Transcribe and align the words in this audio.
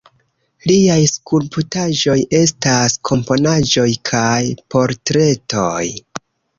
Liaj 0.69 0.95
skulptaĵoj 1.11 2.17
estas 2.41 2.97
komponaĵoj 3.13 3.89
kaj 4.15 4.43
portretoj. 4.75 5.91